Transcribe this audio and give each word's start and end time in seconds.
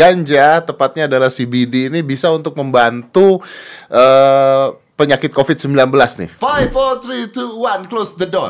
ganja, 0.00 0.64
tepatnya 0.64 1.04
adalah 1.04 1.28
CBD 1.28 1.92
ini 1.92 2.00
bisa 2.00 2.32
untuk 2.32 2.56
membantu 2.56 3.44
uh, 3.92 4.72
penyakit 4.96 5.28
COVID-19 5.36 5.76
nih. 5.92 6.30
5 6.40 6.72
4 6.72 7.36
3 7.36 7.36
2 7.36 7.60
1 7.60 7.92
close 7.92 8.16
the 8.16 8.24
door. 8.24 8.48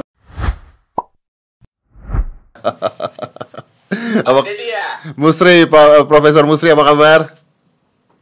apa, 4.29 4.41
Musri, 5.19 5.67
Pak 5.67 6.07
Profesor 6.07 6.47
Musri 6.47 6.71
apa 6.71 6.85
kabar? 6.87 7.21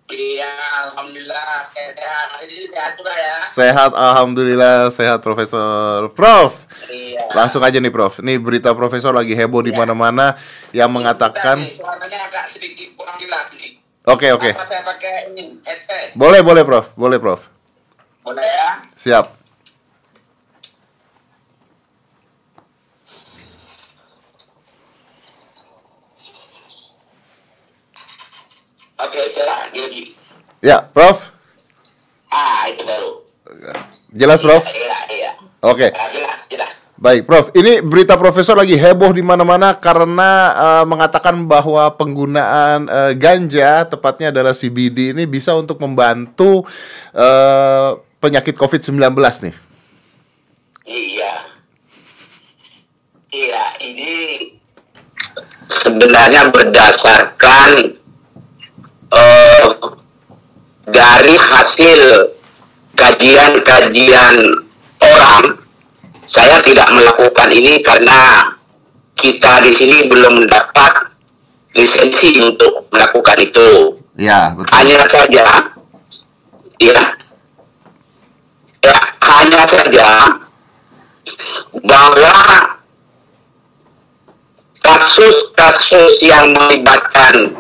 Iya, 0.09 0.53
alhamdulillah 0.89 1.61
sehat. 1.69 2.33
Masih 2.33 2.65
sehat 2.65 2.97
juga 2.97 3.13
ya. 3.13 3.38
Sehat, 3.49 3.97
alhamdulillah 3.97 4.93
sehat 4.93 5.25
Profesor. 5.25 6.13
Prof. 6.13 6.53
Iya. 6.93 7.33
Langsung 7.33 7.65
aja 7.65 7.81
nih 7.81 7.93
Prof. 7.93 8.21
Ini 8.21 8.37
berita 8.37 8.77
Profesor 8.77 9.17
lagi 9.17 9.33
heboh 9.33 9.65
iya. 9.65 9.69
di 9.69 9.73
mana-mana 9.73 10.37
yang 10.77 10.93
mengatakan 10.93 11.65
nih, 11.65 11.73
suaranya 11.73 12.29
agak 12.29 12.45
sedikit 12.53 12.93
kurang 12.95 13.17
jelas 13.17 13.53
nih. 13.57 13.81
Oke, 14.09 14.29
okay, 14.29 14.31
oke. 14.33 14.51
Okay. 14.57 14.65
saya 14.65 14.83
pakai 14.85 15.15
ini 15.33 15.61
headset? 15.65 16.17
Boleh, 16.17 16.41
boleh 16.41 16.65
Prof. 16.65 16.93
Boleh 16.97 17.19
Prof. 17.21 17.41
Boleh 18.25 18.45
ya? 18.45 18.71
Siap. 18.97 19.27
Oke, 28.99 29.21
jelas, 29.31 29.71
jadi. 29.71 30.03
Ya, 30.59 30.83
Prof. 30.91 31.31
Ah, 32.29 32.67
itu 32.69 32.83
baru. 32.83 33.18
Jelas, 34.09 34.41
Prof? 34.41 34.65
Iya, 34.65 34.99
iya. 35.13 35.31
Oke. 35.61 35.93
Ah, 35.93 36.09
jelas, 36.09 36.39
jelas. 36.49 36.71
Baik, 36.97 37.29
Prof. 37.29 37.53
Ini 37.53 37.85
berita 37.85 38.17
Profesor 38.17 38.57
lagi 38.57 38.73
heboh 38.75 39.13
di 39.13 39.21
mana-mana 39.21 39.77
karena 39.77 40.31
uh, 40.57 40.85
mengatakan 40.89 41.37
bahwa 41.45 41.93
penggunaan 41.93 42.89
uh, 42.89 43.13
ganja, 43.13 43.85
tepatnya 43.85 44.33
adalah 44.33 44.57
CBD 44.57 45.13
ini 45.13 45.29
bisa 45.29 45.53
untuk 45.53 45.77
membantu 45.79 46.65
uh, 47.13 48.01
penyakit 48.19 48.57
COVID-19 48.57 48.97
nih. 49.45 49.55
Iya. 50.89 51.33
Iya, 53.29 53.65
ini 53.85 54.13
sebenarnya 55.85 56.49
berdasarkan 56.49 57.71
uh, 59.13 59.65
dari 60.89 61.37
hasil 61.37 62.01
kajian-kajian 62.99 64.37
orang, 64.99 65.45
saya 66.35 66.59
tidak 66.67 66.91
melakukan 66.91 67.49
ini 67.55 67.79
karena 67.87 68.43
kita 69.23 69.63
di 69.63 69.73
sini 69.79 69.97
belum 70.11 70.43
mendapat 70.43 70.93
lisensi 71.79 72.43
untuk 72.43 72.91
melakukan 72.91 73.39
itu. 73.39 73.95
Ya, 74.19 74.51
betul. 74.51 74.67
Hanya 74.75 74.99
saja, 75.07 75.47
ya, 76.83 77.03
ya 78.83 78.99
hanya 79.23 79.63
saja 79.71 80.09
bahwa 81.87 82.35
kasus-kasus 84.83 86.19
yang 86.19 86.51
melibatkan 86.51 87.55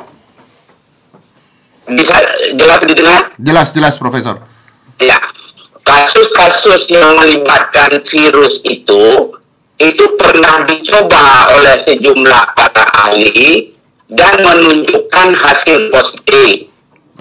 bisa 1.94 2.16
jelas 2.58 2.80
didengar? 2.84 3.22
Jelas, 3.38 3.68
jelas, 3.70 3.94
Profesor. 3.96 4.47
Ya, 4.98 5.18
kasus-kasus 5.86 6.90
yang 6.90 7.14
melibatkan 7.16 8.02
virus 8.10 8.54
itu 8.66 9.34
itu 9.78 10.04
pernah 10.18 10.66
dicoba 10.66 11.54
oleh 11.54 11.86
sejumlah 11.86 12.42
para 12.58 12.84
ahli 13.06 13.70
dan 14.10 14.42
menunjukkan 14.42 15.28
hasil 15.38 15.94
positif. 15.94 16.66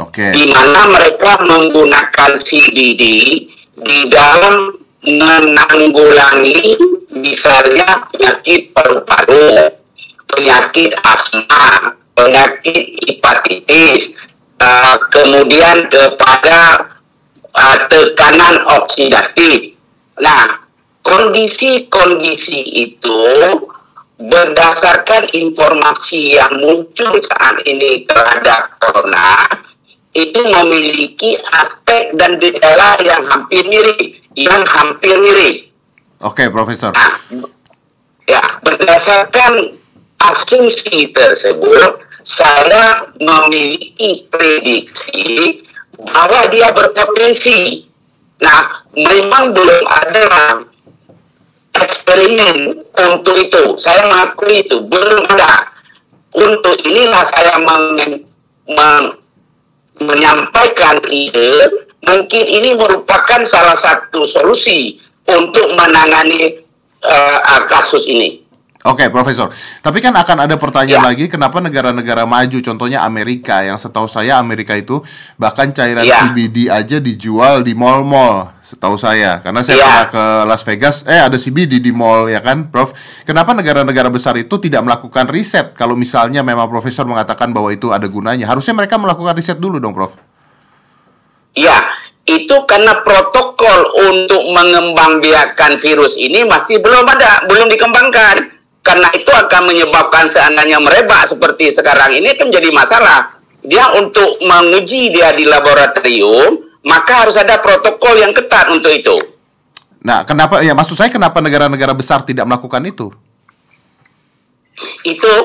Oke. 0.02 0.25
Okay. 0.25 0.31
Di 0.33 0.44
mana 0.50 0.89
mereka 0.89 1.38
menggunakan 1.45 2.42
CBD 2.50 3.03
di 3.78 4.00
dalam 4.09 4.73
menanggulangi 5.05 6.73
misalnya 7.14 8.10
penyakit 8.10 8.73
paru-paru, 8.73 9.70
penyakit 10.26 10.92
asma, 11.05 11.93
penyakit 12.17 12.83
hepatitis, 13.05 14.17
uh, 14.61 14.98
kemudian 15.14 15.86
kepada 15.87 16.82
uh, 17.57 17.77
tekanan 17.89 18.55
oksidatif. 18.77 19.73
Nah, 20.21 20.61
kondisi-kondisi 21.01 22.59
itu 22.77 23.19
berdasarkan 24.17 25.29
informasi 25.29 26.37
yang 26.37 26.53
muncul 26.57 27.13
saat 27.29 27.57
ini 27.69 28.01
terhadap 28.09 28.73
corona 28.81 29.45
itu 30.17 30.41
memiliki 30.41 31.37
aspek 31.53 32.09
dan 32.17 32.41
gejala 32.41 32.97
yang 33.05 33.21
hampir 33.29 33.61
mirip, 33.69 34.17
yang 34.33 34.65
hampir 34.65 35.13
mirip. 35.21 35.69
Oke, 36.25 36.49
Profesor. 36.49 36.89
Nah, 36.97 37.21
ya, 38.25 38.41
berdasarkan 38.65 39.77
asumsi 40.17 41.13
tersebut, 41.13 42.01
saya 42.41 43.05
memiliki 43.21 44.25
prediksi 44.33 45.61
bahwa 46.02 46.41
dia 46.53 46.69
berpotensi. 46.73 47.89
Nah, 48.37 48.85
memang 48.93 49.53
belum 49.53 49.83
ada 49.89 50.61
eksperimen 51.73 52.85
untuk 52.93 53.35
itu. 53.37 53.63
Saya 53.81 54.05
mengakui 54.05 54.61
itu 54.61 54.77
belum 54.86 55.23
ada. 55.33 55.73
Untuk 56.37 56.77
inilah 56.86 57.25
saya 57.33 57.57
men 57.57 58.21
men 58.69 59.03
menyampaikan 59.97 61.02
ide. 61.09 61.65
Mungkin 62.05 62.43
ini 62.45 62.77
merupakan 62.77 63.41
salah 63.49 63.77
satu 63.81 64.21
solusi 64.37 65.02
untuk 65.27 65.65
menangani 65.75 66.61
uh, 67.03 67.61
kasus 67.67 68.05
ini. 68.05 68.46
Oke, 68.87 69.03
okay, 69.03 69.08
Profesor. 69.11 69.52
Tapi 69.83 69.99
kan 69.99 70.15
akan 70.15 70.48
ada 70.48 70.55
pertanyaan 70.55 71.03
ya. 71.03 71.09
lagi, 71.11 71.27
kenapa 71.27 71.59
negara-negara 71.59 72.23
maju, 72.23 72.64
contohnya 72.64 73.03
Amerika, 73.03 73.59
yang 73.59 73.75
setahu 73.75 74.08
saya 74.08 74.39
Amerika 74.39 74.80
itu 74.80 75.03
bahkan 75.36 75.75
cairan 75.75 76.08
ya. 76.08 76.23
CBD 76.23 76.71
aja 76.71 77.03
dijual 77.03 77.67
di 77.67 77.75
mall-mall, 77.75 78.55
setahu 78.64 78.95
saya. 78.95 79.43
Karena 79.43 79.59
saya 79.67 79.75
ya. 79.75 79.83
pernah 79.83 80.08
ke 80.08 80.23
Las 80.48 80.64
Vegas, 80.64 80.95
eh 81.03 81.20
ada 81.20 81.36
CBD 81.36 81.83
di 81.83 81.92
mall 81.92 82.31
ya 82.31 82.39
kan, 82.39 82.71
Prof. 82.71 82.95
Kenapa 83.27 83.52
negara-negara 83.52 84.08
besar 84.08 84.39
itu 84.39 84.55
tidak 84.55 84.87
melakukan 84.87 85.27
riset 85.27 85.75
kalau 85.75 85.99
misalnya 85.99 86.39
memang 86.39 86.71
Profesor 86.71 87.04
mengatakan 87.04 87.52
bahwa 87.52 87.75
itu 87.75 87.92
ada 87.92 88.08
gunanya? 88.08 88.48
Harusnya 88.48 88.71
mereka 88.71 88.95
melakukan 88.95 89.36
riset 89.36 89.59
dulu 89.59 89.83
dong, 89.83 89.92
Prof. 89.92 90.15
Iya, 91.59 91.75
itu 92.23 92.55
karena 92.64 93.04
protokol 93.04 93.80
untuk 94.15 94.48
mengembangbiakkan 94.48 95.75
virus 95.75 96.15
ini 96.15 96.48
masih 96.48 96.80
belum 96.80 97.04
ada, 97.04 97.43
belum 97.52 97.67
dikembangkan 97.67 98.56
karena 98.87 99.11
itu 99.11 99.27
akan 99.27 99.67
menyebabkan 99.67 100.31
seandainya 100.31 100.80
merebak 100.80 101.27
seperti 101.27 101.75
sekarang 101.75 102.15
ini 102.15 102.31
itu 102.31 102.48
menjadi 102.48 102.71
masalah. 102.71 103.27
Dia 103.67 103.83
untuk 103.99 104.39
menguji 104.48 105.11
dia 105.11 105.36
di 105.36 105.43
laboratorium, 105.43 106.64
maka 106.87 107.27
harus 107.27 107.36
ada 107.36 107.59
protokol 107.59 108.15
yang 108.15 108.31
ketat 108.31 108.71
untuk 108.71 108.95
itu. 108.95 109.11
Nah, 110.08 110.23
kenapa 110.23 110.64
ya 110.64 110.71
maksud 110.71 110.95
saya 110.95 111.11
kenapa 111.11 111.43
negara-negara 111.43 111.92
besar 111.92 112.23
tidak 112.23 112.48
melakukan 112.48 112.80
itu? 112.87 113.11
Itu 115.04 115.36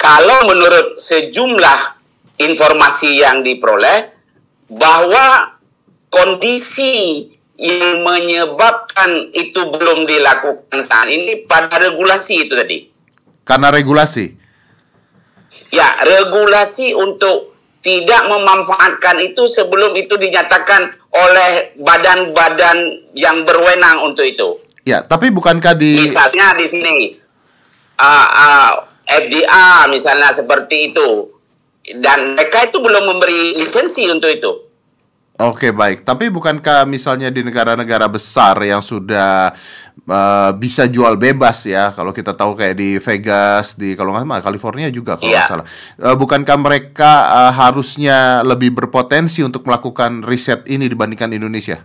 kalau 0.00 0.48
menurut 0.48 0.96
sejumlah 0.96 2.00
informasi 2.40 3.20
yang 3.20 3.44
diperoleh 3.44 4.08
bahwa 4.72 5.52
kondisi 6.08 7.28
yang 7.54 8.02
menyebabkan 8.02 9.30
itu 9.30 9.60
belum 9.70 10.10
dilakukan 10.10 10.78
saat 10.82 11.06
ini 11.06 11.46
pada 11.46 11.78
regulasi 11.78 12.46
itu 12.46 12.52
tadi. 12.54 12.78
Karena 13.46 13.70
regulasi? 13.70 14.26
Ya, 15.70 15.86
regulasi 16.02 16.98
untuk 16.98 17.54
tidak 17.84 18.26
memanfaatkan 18.26 19.20
itu 19.20 19.44
sebelum 19.44 19.92
itu 19.94 20.16
dinyatakan 20.16 20.88
oleh 21.14 21.76
badan-badan 21.78 23.10
yang 23.14 23.44
berwenang 23.46 24.02
untuk 24.02 24.24
itu. 24.26 24.58
Ya, 24.88 25.04
tapi 25.04 25.30
bukankah 25.30 25.76
di 25.78 26.10
misalnya 26.10 26.56
di 26.58 26.66
sini 26.66 26.96
uh, 28.00 28.28
uh, 28.28 28.70
FDA 29.04 29.88
misalnya 29.92 30.32
seperti 30.32 30.92
itu 30.92 31.28
dan 32.00 32.32
mereka 32.32 32.64
itu 32.64 32.80
belum 32.80 33.04
memberi 33.14 33.60
lisensi 33.60 34.08
untuk 34.08 34.32
itu. 34.32 34.52
Oke 35.34 35.74
baik, 35.74 36.06
tapi 36.06 36.30
bukankah 36.30 36.86
misalnya 36.86 37.26
di 37.26 37.42
negara-negara 37.42 38.06
besar 38.06 38.54
yang 38.62 38.78
sudah 38.78 39.50
uh, 40.06 40.54
bisa 40.54 40.86
jual 40.86 41.18
bebas 41.18 41.66
ya, 41.66 41.90
kalau 41.90 42.14
kita 42.14 42.38
tahu 42.38 42.54
kayak 42.54 42.78
di 42.78 43.02
Vegas, 43.02 43.74
di 43.74 43.98
kalau 43.98 44.14
nggak 44.14 44.30
salah 44.30 44.46
California 44.46 44.88
juga 44.94 45.18
kalau 45.18 45.34
nggak 45.34 45.42
yeah. 45.42 45.50
salah, 45.50 45.66
uh, 46.06 46.14
bukankah 46.14 46.54
mereka 46.54 47.12
uh, 47.34 47.50
harusnya 47.50 48.46
lebih 48.46 48.78
berpotensi 48.78 49.42
untuk 49.42 49.66
melakukan 49.66 50.22
riset 50.22 50.70
ini 50.70 50.86
dibandingkan 50.86 51.34
Indonesia? 51.34 51.82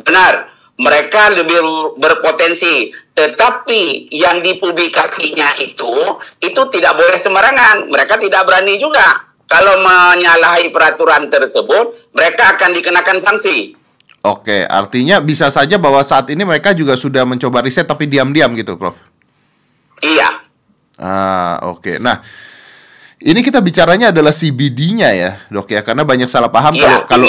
Benar, 0.00 0.48
mereka 0.80 1.28
lebih 1.36 1.60
berpotensi. 2.00 2.88
Tetapi 3.12 4.08
yang 4.08 4.40
dipublikasinya 4.40 5.60
itu, 5.60 5.92
itu 6.40 6.60
tidak 6.72 6.96
boleh 6.96 7.20
sembarangan. 7.20 7.92
Mereka 7.92 8.16
tidak 8.16 8.48
berani 8.48 8.80
juga. 8.80 9.31
Kalau 9.52 9.84
menyalahi 9.84 10.72
peraturan 10.72 11.28
tersebut, 11.28 12.08
mereka 12.16 12.56
akan 12.56 12.72
dikenakan 12.72 13.20
sanksi. 13.20 13.76
Oke, 14.24 14.64
artinya 14.64 15.20
bisa 15.20 15.52
saja 15.52 15.76
bahwa 15.76 16.00
saat 16.00 16.32
ini 16.32 16.40
mereka 16.40 16.72
juga 16.72 16.96
sudah 16.96 17.28
mencoba 17.28 17.60
riset 17.60 17.84
tapi 17.84 18.08
diam-diam 18.08 18.48
gitu, 18.56 18.80
Prof. 18.80 18.96
Iya. 20.00 20.40
Ah, 20.96 21.60
oke. 21.68 22.00
Nah, 22.00 22.16
ini 23.20 23.44
kita 23.44 23.60
bicaranya 23.60 24.08
adalah 24.08 24.32
CBD-nya 24.32 25.12
ya, 25.12 25.30
dok 25.52 25.68
ya, 25.68 25.84
karena 25.84 26.08
banyak 26.08 26.32
salah 26.32 26.48
paham 26.48 26.72
ya, 26.72 26.96
kalau 27.04 27.28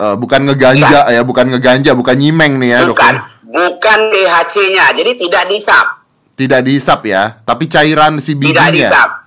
uh, 0.00 0.16
bukan 0.16 0.48
ngeganja 0.48 1.12
ya. 1.12 1.20
ya, 1.20 1.22
bukan 1.28 1.44
ngeganja, 1.52 1.92
bukan 1.92 2.16
nyimeng 2.16 2.56
nih 2.56 2.70
ya, 2.72 2.78
bukan. 2.88 3.20
dok. 3.20 3.20
Ya. 3.20 3.38
Bukan 3.50 3.98
THC-nya, 4.08 4.84
jadi 4.96 5.12
tidak 5.18 5.44
dihisap. 5.50 5.86
Tidak 6.40 6.60
dihisap 6.64 7.04
ya, 7.04 7.42
tapi 7.44 7.68
cairan 7.68 8.16
CBD-nya. 8.16 8.48
Tidak 8.48 8.68
dihisap. 8.72 9.19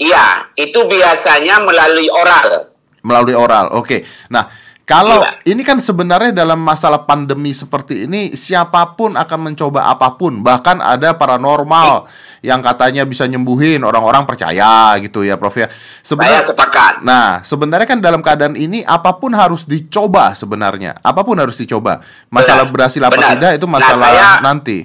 Iya, 0.00 0.48
itu 0.56 0.80
biasanya 0.88 1.60
melalui 1.60 2.08
oral. 2.08 2.72
Melalui 3.04 3.36
oral, 3.36 3.68
oke. 3.76 4.00
Nah, 4.32 4.48
kalau 4.88 5.20
ya. 5.20 5.52
ini 5.52 5.60
kan 5.60 5.76
sebenarnya 5.76 6.32
dalam 6.32 6.56
masalah 6.56 7.04
pandemi 7.04 7.52
seperti 7.52 8.08
ini 8.08 8.32
siapa 8.32 8.96
pun 8.96 9.14
akan 9.14 9.52
mencoba 9.52 9.92
apa 9.92 10.16
pun, 10.16 10.40
bahkan 10.40 10.80
ada 10.80 11.12
paranormal 11.12 12.08
ya. 12.40 12.56
yang 12.56 12.64
katanya 12.64 13.04
bisa 13.04 13.28
nyembuhin 13.28 13.84
orang-orang 13.84 14.24
percaya 14.24 14.96
gitu 15.04 15.20
ya, 15.20 15.36
Prof 15.36 15.52
ya. 15.60 15.68
Sebenarnya, 16.00 16.40
Saya 16.42 16.48
sepakat. 16.48 16.94
Nah, 17.04 17.44
sebenarnya 17.44 17.86
kan 17.86 18.00
dalam 18.00 18.24
keadaan 18.24 18.56
ini 18.56 18.80
apa 18.82 19.20
pun 19.20 19.36
harus 19.36 19.68
dicoba 19.68 20.32
sebenarnya. 20.32 20.96
Apa 21.04 21.28
pun 21.28 21.36
harus 21.36 21.60
dicoba. 21.60 22.00
Masalah 22.32 22.64
Benar. 22.64 22.72
berhasil 22.72 23.00
apa 23.04 23.20
Benar. 23.20 23.30
tidak 23.36 23.52
itu 23.60 23.66
nah, 23.68 23.74
masalah 23.76 24.00
nah, 24.00 24.04
saya, 24.08 24.28
nanti. 24.40 24.78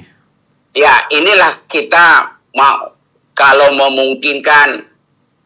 Ya, 0.75 1.07
inilah 1.07 1.65
kita 1.71 2.35
mau 2.51 2.91
kalau 3.31 3.73
memungkinkan 3.73 4.94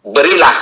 berilah 0.03 0.57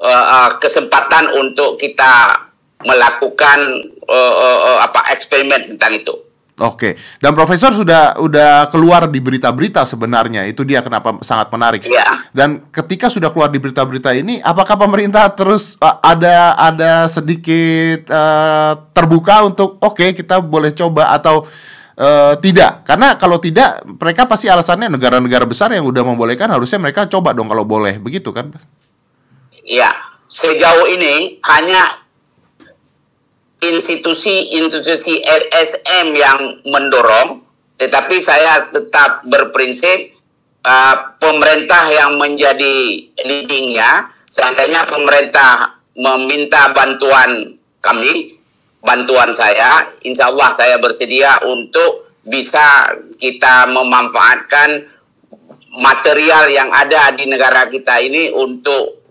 uh, 0.00 0.26
uh, 0.26 0.50
kesempatan 0.60 1.32
untuk 1.40 1.80
kita 1.80 2.44
melakukan 2.84 3.58
uh, 4.04 4.34
uh, 4.36 4.58
uh, 4.72 4.78
apa 4.84 5.12
eksperimen 5.16 5.74
tentang 5.74 5.92
itu. 5.96 6.14
Oke, 6.56 6.96
dan 7.20 7.36
Profesor 7.36 7.68
sudah 7.76 8.16
udah 8.16 8.72
keluar 8.72 9.04
di 9.12 9.20
berita-berita 9.20 9.84
sebenarnya 9.84 10.48
itu 10.48 10.64
dia 10.64 10.80
kenapa 10.80 11.20
sangat 11.20 11.52
menarik. 11.52 11.84
Ya. 11.84 12.24
Dan 12.32 12.72
ketika 12.72 13.12
sudah 13.12 13.28
keluar 13.28 13.52
di 13.52 13.60
berita-berita 13.60 14.16
ini, 14.16 14.40
apakah 14.40 14.80
pemerintah 14.80 15.28
terus 15.36 15.76
uh, 15.84 16.00
ada 16.00 16.56
ada 16.56 17.12
sedikit 17.12 18.08
uh, 18.08 18.88
terbuka 18.96 19.44
untuk 19.44 19.76
oke 19.84 20.00
okay, 20.00 20.16
kita 20.16 20.40
boleh 20.40 20.72
coba 20.72 21.12
atau 21.12 21.44
uh, 21.96 22.34
tidak? 22.38 22.84
Karena 22.86 23.16
kalau 23.16 23.40
tidak, 23.40 23.82
mereka 23.84 24.28
pasti 24.28 24.46
alasannya 24.46 24.92
negara-negara 24.92 25.48
besar 25.48 25.72
yang 25.72 25.88
udah 25.88 26.02
membolehkan 26.04 26.52
harusnya 26.52 26.80
mereka 26.80 27.08
coba 27.08 27.32
dong 27.32 27.48
kalau 27.48 27.64
boleh, 27.64 27.98
begitu 27.98 28.30
kan? 28.30 28.52
Iya, 29.66 29.90
sejauh 30.30 30.86
ini 30.92 31.42
hanya 31.42 32.06
institusi-institusi 33.58 35.24
LSM 35.24 36.06
yang 36.14 36.38
mendorong, 36.68 37.42
tetapi 37.80 38.20
saya 38.20 38.68
tetap 38.70 39.24
berprinsip 39.26 40.14
uh, 40.62 41.16
pemerintah 41.16 41.88
yang 41.90 42.20
menjadi 42.20 43.08
leadingnya, 43.24 44.12
seandainya 44.28 44.84
pemerintah 44.86 45.80
meminta 45.96 46.70
bantuan 46.76 47.56
kami, 47.80 48.35
bantuan 48.86 49.34
saya, 49.34 49.98
insya 50.06 50.30
Allah 50.30 50.54
saya 50.54 50.78
bersedia 50.78 51.42
untuk 51.44 52.08
bisa 52.24 52.94
kita 53.20 53.68
memanfaatkan 53.68 54.88
material 55.76 56.48
yang 56.48 56.72
ada 56.72 57.12
di 57.12 57.28
negara 57.28 57.68
kita 57.68 58.00
ini 58.00 58.32
untuk 58.32 59.04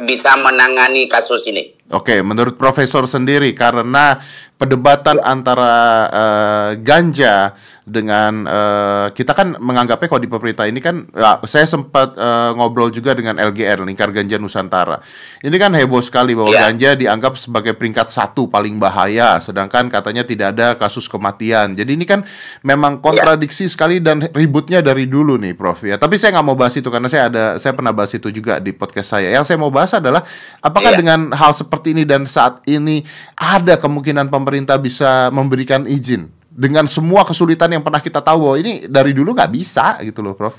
bisa 0.00 0.38
menangani 0.40 1.04
kasus 1.10 1.44
ini. 1.52 1.75
Oke, 1.86 2.18
menurut 2.18 2.58
profesor 2.58 3.06
sendiri 3.06 3.54
karena 3.54 4.18
perdebatan 4.56 5.20
antara 5.20 5.74
uh, 6.08 6.70
ganja 6.80 7.52
dengan 7.86 8.42
uh, 8.48 9.06
kita 9.14 9.30
kan 9.30 9.54
menganggapnya 9.62 10.08
kalau 10.10 10.18
di 10.18 10.26
pemerintah 10.26 10.66
ini 10.66 10.82
kan 10.82 11.06
ya, 11.14 11.38
saya 11.46 11.68
sempat 11.68 12.18
uh, 12.18 12.56
ngobrol 12.58 12.90
juga 12.90 13.14
dengan 13.14 13.38
LGR 13.38 13.86
Lingkar 13.86 14.10
Ganja 14.10 14.40
Nusantara. 14.40 14.98
Ini 15.44 15.54
kan 15.60 15.70
heboh 15.76 16.02
sekali 16.02 16.34
bahwa 16.34 16.50
yeah. 16.50 16.66
ganja 16.66 16.98
dianggap 16.98 17.38
sebagai 17.38 17.78
peringkat 17.78 18.10
satu 18.10 18.50
paling 18.50 18.82
bahaya, 18.82 19.38
sedangkan 19.38 19.86
katanya 19.92 20.26
tidak 20.26 20.58
ada 20.58 20.74
kasus 20.74 21.06
kematian. 21.06 21.76
Jadi 21.78 21.94
ini 21.94 22.02
kan 22.02 22.26
memang 22.66 22.98
kontradiksi 22.98 23.70
yeah. 23.70 23.72
sekali 23.76 23.96
dan 24.02 24.26
ributnya 24.34 24.82
dari 24.82 25.06
dulu 25.06 25.38
nih, 25.38 25.54
Prof. 25.54 25.86
Ya, 25.86 26.00
tapi 26.00 26.18
saya 26.18 26.34
nggak 26.34 26.46
mau 26.48 26.58
bahas 26.58 26.74
itu 26.74 26.88
karena 26.90 27.06
saya 27.06 27.30
ada 27.30 27.44
saya 27.62 27.76
pernah 27.76 27.94
bahas 27.94 28.10
itu 28.10 28.32
juga 28.34 28.58
di 28.58 28.74
podcast 28.74 29.14
saya. 29.14 29.30
Yang 29.30 29.52
saya 29.52 29.62
mau 29.62 29.70
bahas 29.70 29.94
adalah 29.94 30.26
apakah 30.58 30.96
yeah. 30.96 30.98
dengan 30.98 31.30
hal 31.30 31.54
seperti 31.54 31.75
ini 31.84 32.08
dan 32.08 32.24
saat 32.24 32.64
ini 32.64 33.04
ada 33.36 33.76
kemungkinan 33.76 34.32
pemerintah 34.32 34.80
bisa 34.80 35.28
memberikan 35.28 35.84
izin 35.84 36.32
dengan 36.56 36.88
semua 36.88 37.28
kesulitan 37.28 37.68
yang 37.68 37.84
pernah 37.84 38.00
kita 38.00 38.24
tahu 38.24 38.56
ini 38.56 38.88
dari 38.88 39.12
dulu 39.12 39.36
nggak 39.36 39.52
bisa 39.52 40.00
gitu 40.00 40.24
loh, 40.24 40.32
Prof. 40.32 40.56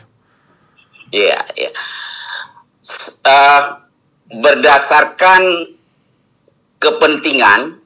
Iya, 1.09 1.41
iya. 1.57 1.71
Uh, 3.25 3.61
berdasarkan 4.29 5.73
kepentingan, 6.77 7.81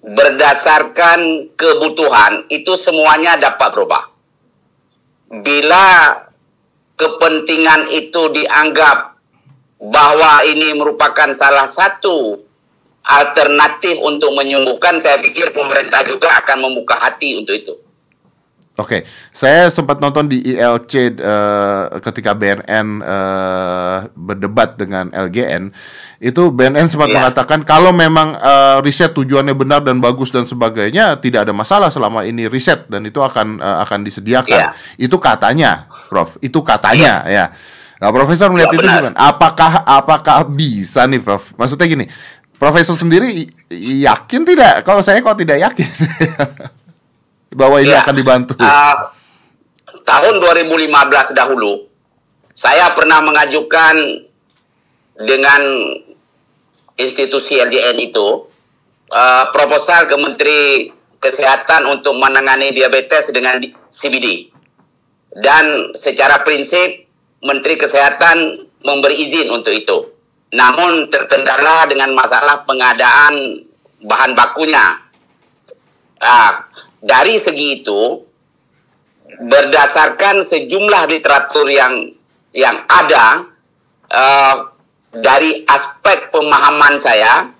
berdasarkan 0.00 1.52
kebutuhan, 1.52 2.48
itu 2.48 2.72
semuanya 2.80 3.36
dapat 3.36 3.68
berubah. 3.76 4.02
Bila 5.44 6.16
kepentingan 6.96 7.92
itu 7.92 8.22
dianggap 8.32 9.15
bahwa 9.76 10.44
ini 10.48 10.72
merupakan 10.72 11.28
salah 11.36 11.68
satu 11.68 12.40
alternatif 13.06 14.02
untuk 14.02 14.34
menyembuhkan, 14.34 14.98
saya 14.98 15.22
pikir 15.22 15.54
pemerintah 15.54 16.02
juga 16.02 16.32
akan 16.42 16.70
membuka 16.70 16.98
hati 16.98 17.38
untuk 17.38 17.54
itu. 17.54 17.74
Oke, 18.76 19.00
okay. 19.00 19.00
saya 19.32 19.72
sempat 19.72 20.04
nonton 20.04 20.28
di 20.28 20.52
ILC 20.52 20.92
uh, 20.92 21.00
eh, 21.16 21.84
ketika 22.04 22.36
BNN 22.36 23.00
uh, 23.00 23.08
eh, 23.08 23.96
berdebat 24.12 24.76
dengan 24.76 25.08
LGN. 25.16 25.72
Itu 26.20 26.52
BNN 26.52 26.92
sempat 26.92 27.08
yeah. 27.08 27.24
mengatakan 27.24 27.64
kalau 27.64 27.88
memang 27.96 28.36
uh, 28.36 28.84
riset 28.84 29.16
tujuannya 29.16 29.56
benar 29.56 29.80
dan 29.80 29.96
bagus 29.96 30.28
dan 30.28 30.44
sebagainya, 30.44 31.16
tidak 31.24 31.48
ada 31.48 31.56
masalah 31.56 31.88
selama 31.88 32.28
ini 32.28 32.52
riset 32.52 32.84
dan 32.92 33.08
itu 33.08 33.16
akan 33.24 33.64
uh, 33.64 33.80
akan 33.88 34.04
disediakan. 34.04 34.76
Yeah. 34.76 35.08
Itu 35.08 35.16
katanya, 35.24 35.88
Prof. 36.12 36.36
Itu 36.44 36.60
katanya, 36.60 37.24
yeah. 37.24 37.48
ya. 37.48 37.56
Nah, 37.96 38.12
Profesor 38.12 38.52
melihat 38.52 38.72
ya, 38.72 38.76
itu 38.76 38.84
gimana? 38.84 39.10
Apakah 39.16 39.80
apakah 39.88 40.44
bisa 40.44 41.08
nih, 41.08 41.20
Prof? 41.20 41.56
Maksudnya 41.56 41.88
gini, 41.88 42.04
Profesor 42.60 42.92
sendiri 42.92 43.48
yakin 43.72 44.44
tidak? 44.44 44.84
Kalau 44.84 45.00
saya 45.00 45.24
kok 45.24 45.40
tidak 45.40 45.56
yakin 45.60 45.88
bahwa 47.60 47.80
ini 47.80 47.92
ya, 47.92 48.04
akan 48.04 48.14
dibantu. 48.16 48.52
Uh, 48.60 48.94
tahun 50.04 50.34
2015 50.44 50.92
dahulu, 51.32 51.88
saya 52.52 52.92
pernah 52.92 53.24
mengajukan 53.24 53.96
dengan 55.16 55.62
institusi 57.00 57.56
LJN 57.56 57.96
itu 58.12 58.44
uh, 59.08 59.44
proposal 59.52 60.04
ke 60.04 60.16
Menteri 60.20 60.60
Kesehatan 61.16 61.88
untuk 61.88 62.12
menangani 62.20 62.76
diabetes 62.76 63.32
dengan 63.32 63.56
CBD. 63.88 64.52
Dan 65.32 65.96
secara 65.96 66.44
prinsip 66.44 67.05
Menteri 67.44 67.76
Kesehatan 67.76 68.64
memberi 68.80 69.18
izin 69.18 69.50
untuk 69.50 69.74
itu 69.74 70.16
namun 70.54 71.10
terkendala 71.10 71.90
dengan 71.90 72.14
masalah 72.14 72.62
pengadaan 72.62 73.66
bahan 74.06 74.32
bakunya. 74.38 75.02
Nah, 76.22 76.70
dari 77.02 77.34
segi 77.36 77.82
itu, 77.82 78.22
berdasarkan 79.42 80.40
sejumlah 80.40 81.10
literatur 81.10 81.66
yang 81.66 82.14
yang 82.56 82.86
ada 82.88 83.44
uh, 84.08 84.56
dari 85.12 85.66
aspek 85.66 86.30
pemahaman 86.30 86.96
saya 86.96 87.50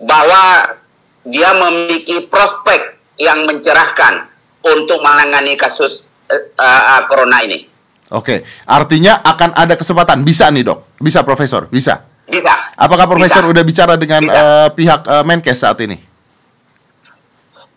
bahwa 0.00 0.74
dia 1.28 1.54
memiliki 1.54 2.26
prospek 2.26 2.98
yang 3.22 3.46
mencerahkan 3.46 4.26
untuk 4.64 4.98
menangani 4.98 5.54
kasus 5.54 6.02
uh, 6.26 6.34
uh, 6.58 7.06
corona 7.06 7.44
ini. 7.46 7.73
Oke, 8.12 8.44
artinya 8.68 9.24
akan 9.24 9.56
ada 9.56 9.74
kesempatan. 9.80 10.20
Bisa 10.26 10.52
nih 10.52 10.66
dok, 10.66 11.00
bisa 11.00 11.24
profesor, 11.24 11.70
bisa. 11.72 12.04
Bisa. 12.24 12.72
Apakah 12.74 13.04
Profesor 13.04 13.44
Bisa. 13.44 13.52
udah 13.52 13.62
bicara 13.64 13.94
dengan 14.00 14.24
uh, 14.24 14.68
pihak 14.72 15.04
uh, 15.04 15.24
Menkes 15.28 15.60
saat 15.60 15.76
ini? 15.84 16.00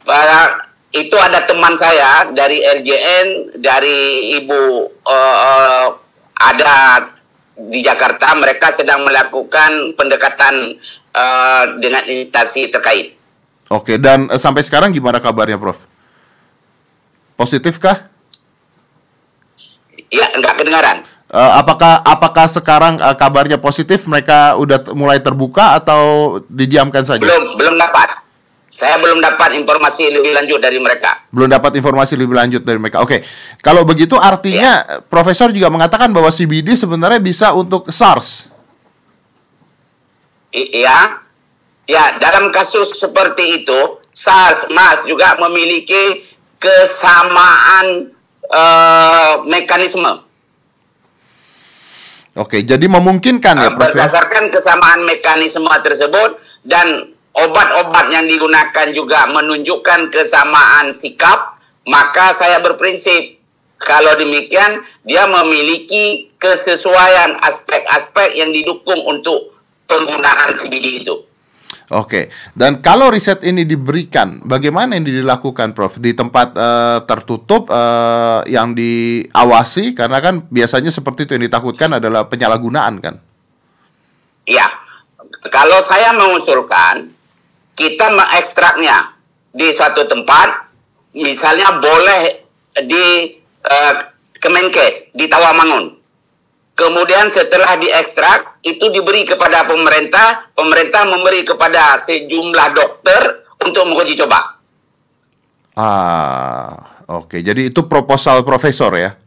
Uh, 0.07 0.48
itu 0.96 1.13
ada 1.19 1.43
teman 1.43 1.75
saya 1.75 2.31
dari 2.31 2.63
LJN, 2.63 3.60
dari 3.60 4.31
Ibu 4.39 4.62
uh, 5.03 5.38
uh, 5.43 5.88
ada 6.39 6.75
di 7.60 7.84
Jakarta. 7.84 8.34
Mereka 8.39 8.72
sedang 8.72 9.03
melakukan 9.03 9.93
pendekatan 10.00 10.79
uh, 11.12 11.63
dengan 11.84 12.07
instansi 12.07 12.72
terkait. 12.72 13.19
Oke, 13.67 14.00
dan 14.00 14.31
uh, 14.31 14.39
sampai 14.39 14.63
sekarang 14.63 14.96
gimana 14.96 15.19
kabarnya, 15.19 15.60
Prof? 15.60 15.84
Positif 17.36 17.77
kah? 17.84 18.07
Iya, 20.08 20.28
enggak 20.36 20.64
kedengaran. 20.64 21.04
Uh, 21.28 21.60
apakah 21.60 22.00
apakah 22.08 22.48
sekarang 22.48 23.04
uh, 23.04 23.12
kabarnya 23.12 23.60
positif 23.60 24.08
mereka 24.08 24.56
udah 24.56 24.80
mulai 24.96 25.20
terbuka 25.20 25.76
atau 25.76 26.40
didiamkan 26.48 27.04
saja? 27.04 27.20
Belum 27.20 27.60
belum 27.60 27.76
dapat. 27.76 28.24
Saya 28.72 28.96
belum 29.02 29.20
dapat 29.20 29.58
informasi 29.58 30.08
lebih 30.14 30.38
lanjut 30.38 30.62
dari 30.62 30.78
mereka. 30.80 31.28
Belum 31.34 31.50
dapat 31.50 31.76
informasi 31.76 32.14
lebih 32.14 32.38
lanjut 32.38 32.62
dari 32.62 32.80
mereka. 32.80 33.04
Oke, 33.04 33.26
kalau 33.60 33.84
begitu 33.84 34.16
artinya 34.16 34.86
ya. 34.88 35.02
Profesor 35.04 35.52
juga 35.52 35.68
mengatakan 35.68 36.14
bahwa 36.14 36.30
CBD 36.32 36.78
sebenarnya 36.78 37.18
bisa 37.20 37.52
untuk 37.58 37.90
SARS. 37.90 38.48
Iya, 40.54 41.26
ya 41.90 42.04
dalam 42.22 42.54
kasus 42.56 42.96
seperti 42.96 43.66
itu 43.66 43.80
SARS, 44.16 44.70
MAS 44.72 45.04
juga 45.06 45.36
memiliki 45.42 46.24
kesamaan 46.58 48.16
uh, 48.51 49.44
mekanisme. 49.48 50.27
Oke, 52.38 52.62
jadi 52.62 52.86
memungkinkan 52.86 53.56
ya, 53.58 53.74
Prof. 53.74 53.89
Ya? 53.89 54.06
Berdasarkan 54.06 54.54
kesamaan 54.54 55.01
mekanisme 55.10 55.74
tersebut 55.82 56.38
dan 56.62 57.18
obat-obat 57.34 58.13
yang 58.13 58.30
digunakan 58.30 58.88
juga 58.94 59.25
menunjukkan 59.34 60.13
kesamaan 60.13 60.94
sikap, 60.94 61.58
maka 61.89 62.38
saya 62.38 62.62
berprinsip 62.62 63.42
kalau 63.82 64.13
demikian 64.18 64.86
dia 65.06 65.25
memiliki 65.25 66.30
kesesuaian 66.38 67.38
aspek-aspek 67.42 68.38
yang 68.38 68.54
didukung 68.54 69.01
untuk 69.06 69.58
penggunaan 69.89 70.54
CBD 70.54 71.06
itu. 71.06 71.25
Oke, 71.88 72.31
dan 72.51 72.83
kalau 72.83 73.07
riset 73.07 73.43
ini 73.47 73.63
diberikan, 73.63 74.43
bagaimana 74.43 75.00
ini 75.00 75.24
dilakukan, 75.24 75.71
Prof? 75.71 76.00
Di 76.00 76.12
tempat 76.12 76.55
uh, 76.55 77.00
tertutup 77.07 77.71
uh, 77.71 78.43
yang 78.43 78.75
diawasi, 78.75 79.95
karena 79.95 80.19
kan 80.19 80.43
biasanya 80.51 80.91
seperti 80.91 81.27
itu 81.27 81.39
yang 81.39 81.47
ditakutkan 81.47 81.95
adalah 81.95 82.27
penyalahgunaan, 82.27 83.00
kan? 83.00 83.15
Iya, 84.47 84.67
kalau 85.51 85.79
saya 85.83 86.12
mengusulkan 86.15 87.12
kita 87.75 88.12
mengekstraknya 88.15 89.15
di 89.51 89.71
suatu 89.71 90.07
tempat, 90.07 90.71
misalnya 91.15 91.79
boleh 91.79 92.21
di 92.83 93.31
uh, 93.63 93.93
Kemenkes 94.38 95.15
di 95.15 95.25
Tawamangun. 95.27 95.97
Kemudian 96.77 97.25
setelah 97.34 97.74
diekstrak 97.81 98.62
itu 98.62 98.86
diberi 98.93 99.25
kepada 99.25 99.65
pemerintah, 99.65 100.53
pemerintah 100.53 101.10
memberi 101.10 101.41
kepada 101.41 101.98
sejumlah 101.98 102.67
dokter 102.77 103.50
untuk 103.65 103.89
menguji 103.89 104.13
coba. 104.13 104.62
Ah, 105.74 107.01
oke. 107.10 107.34
Okay. 107.34 107.39
Jadi 107.41 107.74
itu 107.74 107.81
proposal 107.89 108.46
profesor 108.46 108.93
ya? 108.93 109.17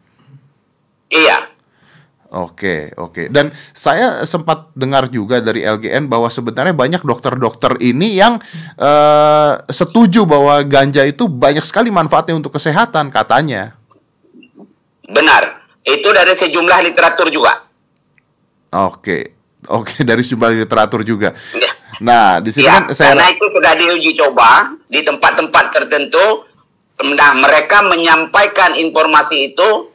Iya. 1.11 1.51
Oke, 2.31 2.55
okay, 2.55 2.81
oke. 2.95 3.11
Okay. 3.11 3.27
Dan 3.27 3.51
saya 3.75 4.23
sempat 4.23 4.71
dengar 4.79 5.11
juga 5.11 5.43
dari 5.43 5.67
LGN 5.67 6.07
bahwa 6.07 6.31
sebenarnya 6.31 6.71
banyak 6.71 7.03
dokter-dokter 7.03 7.83
ini 7.83 8.15
yang 8.15 8.39
uh, 8.79 9.59
setuju 9.67 10.23
bahwa 10.23 10.63
ganja 10.63 11.03
itu 11.03 11.27
banyak 11.27 11.67
sekali 11.67 11.91
manfaatnya 11.91 12.39
untuk 12.39 12.55
kesehatan 12.55 13.11
katanya. 13.11 13.75
Benar. 15.11 15.60
Itu 15.85 16.09
dari 16.13 16.33
sejumlah 16.37 16.79
literatur 16.91 17.29
juga. 17.33 17.67
Oke. 18.71 19.41
Oke, 19.69 20.01
dari 20.09 20.25
sejumlah 20.25 20.65
literatur 20.65 21.05
juga. 21.05 21.37
Ya. 21.53 21.71
Nah, 22.01 22.41
di 22.41 22.49
sini 22.49 22.65
ya, 22.65 22.81
kan 22.81 22.97
saya 22.97 23.13
karena 23.13 23.29
itu 23.29 23.45
sudah 23.53 23.73
diuji 23.77 24.11
coba 24.17 24.73
di 24.89 25.05
tempat-tempat 25.05 25.65
tertentu. 25.75 26.49
Nah, 27.01 27.33
mereka 27.37 27.81
menyampaikan 27.85 28.77
informasi 28.77 29.53
itu 29.53 29.89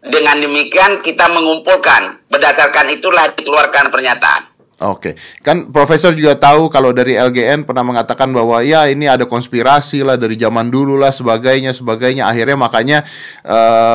dengan 0.00 0.40
demikian 0.40 1.04
kita 1.04 1.28
mengumpulkan 1.28 2.24
berdasarkan 2.32 2.88
itulah 2.92 3.28
dikeluarkan 3.36 3.92
pernyataan. 3.92 4.49
Oke, 4.80 5.16
kan 5.44 5.68
Profesor 5.68 6.16
juga 6.16 6.36
tahu 6.36 6.72
kalau 6.72 6.90
dari 6.96 7.16
LGN 7.16 7.68
pernah 7.68 7.84
mengatakan 7.84 8.32
bahwa 8.32 8.64
ya 8.64 8.88
ini 8.88 9.04
ada 9.06 9.28
konspirasi 9.28 10.00
lah 10.00 10.16
dari 10.16 10.40
zaman 10.40 10.72
dulu 10.72 10.96
lah 10.96 11.12
sebagainya 11.12 11.76
sebagainya. 11.76 12.24
Akhirnya 12.24 12.56
makanya 12.56 12.98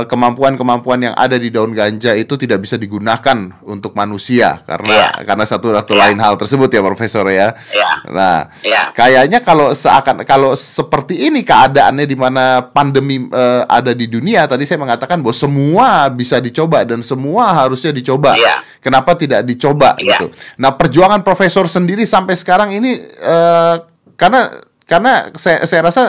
kemampuan 0.06 0.46
kemampuan-kemampuan 0.46 1.00
yang 1.10 1.16
ada 1.18 1.42
di 1.42 1.50
daun 1.50 1.74
ganja 1.74 2.14
itu 2.14 2.38
tidak 2.38 2.62
bisa 2.62 2.78
digunakan 2.78 3.50
untuk 3.66 3.98
manusia 3.98 4.62
karena 4.68 4.94
yeah. 4.94 5.12
karena 5.26 5.46
satu 5.48 5.74
atau 5.74 5.98
yeah. 5.98 6.06
lain 6.06 6.20
hal 6.22 6.38
tersebut 6.38 6.70
ya 6.70 6.82
Profesor 6.86 7.26
ya. 7.34 7.58
Yeah. 7.74 7.96
Nah, 8.14 8.38
yeah. 8.62 8.94
kayaknya 8.94 9.42
kalau 9.42 9.74
seakan 9.74 10.22
kalau 10.22 10.54
seperti 10.54 11.26
ini 11.26 11.42
keadaannya 11.42 12.06
di 12.06 12.18
mana 12.20 12.62
pandemi 12.62 13.26
uh, 13.32 13.66
ada 13.66 13.96
di 13.98 14.06
dunia 14.06 14.46
tadi 14.46 14.70
saya 14.70 14.78
mengatakan 14.78 15.24
bahwa 15.24 15.34
semua 15.34 16.12
bisa 16.14 16.38
dicoba 16.38 16.86
dan 16.86 17.02
semua 17.02 17.50
harusnya 17.56 17.90
dicoba. 17.90 18.38
Yeah. 18.38 18.62
Kenapa 18.84 19.18
tidak 19.18 19.42
dicoba 19.50 19.98
yeah. 19.98 20.22
gitu? 20.22 20.30
Nah 20.62 20.75
perjuangan 20.78 21.26
profesor 21.26 21.66
sendiri 21.68 22.04
sampai 22.04 22.36
sekarang 22.38 22.72
ini 22.76 23.00
uh, 23.20 23.82
karena 24.16 24.64
karena 24.86 25.34
saya 25.36 25.66
saya 25.66 25.82
rasa 25.90 26.04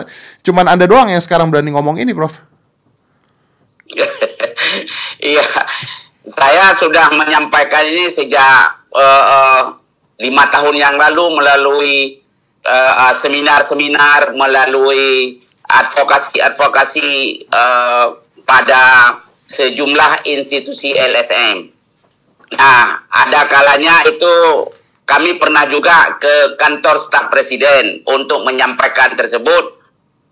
cuman 0.45 0.69
anda 0.69 0.85
doang 0.85 1.09
yang 1.09 1.23
sekarang 1.25 1.49
berani 1.49 1.73
ngomong 1.73 1.97
ini, 1.97 2.13
Prof. 2.13 2.37
Iya, 5.17 5.43
saya 6.23 6.77
sudah 6.77 7.09
menyampaikan 7.17 7.89
ini 7.89 8.07
sejak 8.13 8.85
uh, 8.93 9.25
uh, 9.25 9.63
lima 10.21 10.45
tahun 10.53 10.77
yang 10.77 10.95
lalu 10.95 11.41
melalui 11.41 12.21
seminar-seminar, 13.23 14.31
uh, 14.31 14.37
melalui 14.37 15.41
advokasi-advokasi 15.67 17.43
uh, 17.49 18.07
pada 18.47 18.83
sejumlah 19.47 20.27
institusi 20.27 20.95
LSM. 20.95 21.76
Nah, 22.55 23.03
ada 23.11 23.51
kalanya 23.51 24.07
itu 24.07 24.35
kami 25.03 25.39
pernah 25.39 25.67
juga 25.67 26.15
ke 26.19 26.55
kantor 26.55 26.99
staf 27.03 27.27
presiden 27.27 28.07
untuk 28.07 28.47
menyampaikan 28.47 29.19
tersebut. 29.19 29.79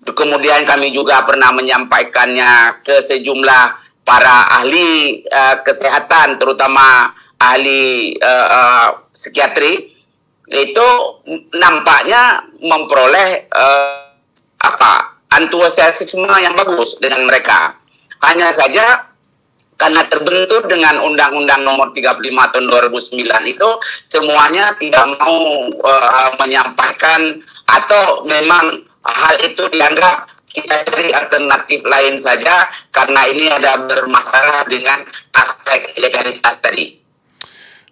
Kemudian 0.04 0.68
kami 0.68 0.92
juga 0.92 1.24
pernah 1.24 1.50
menyampaikannya 1.50 2.84
ke 2.84 3.00
sejumlah 3.00 3.64
para 4.04 4.60
ahli 4.60 5.24
uh, 5.24 5.64
kesehatan, 5.64 6.36
terutama 6.36 7.10
ahli 7.40 8.14
uh, 8.20 8.46
uh, 8.50 8.88
psikiatri. 9.10 9.96
Itu 10.44 10.88
nampaknya 11.56 12.52
memperoleh 12.60 13.48
uh, 13.48 14.12
apa 14.60 15.24
antusiasme 15.32 16.28
yang 16.36 16.52
bagus 16.52 17.00
dengan 17.00 17.24
mereka. 17.24 17.80
Hanya 18.20 18.52
saja 18.52 19.13
karena 19.74 20.06
terbentur 20.06 20.64
dengan 20.70 21.02
Undang-Undang 21.02 21.66
Nomor 21.66 21.90
35 21.90 22.22
Tahun 22.22 22.66
2009 22.70 23.52
itu 23.52 23.68
semuanya 24.06 24.70
tidak 24.78 25.06
mau 25.18 25.68
uh, 25.70 26.30
menyampaikan 26.38 27.42
atau 27.66 28.22
memang 28.28 28.86
hal 29.04 29.34
itu 29.42 29.66
dianggap 29.74 30.30
kita 30.54 30.86
cari 30.86 31.10
alternatif 31.10 31.82
lain 31.82 32.14
saja 32.14 32.70
karena 32.94 33.26
ini 33.26 33.50
ada 33.50 33.82
bermasalah 33.82 34.62
dengan 34.70 35.02
aspek 35.34 35.98
legalitas 35.98 36.54
tadi. 36.62 37.02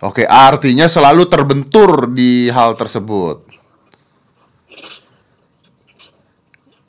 Oke, 0.03 0.27
artinya 0.27 0.87
selalu 0.87 1.27
terbentur 1.31 2.11
di 2.11 2.51
hal 2.51 2.75
tersebut. 2.79 3.47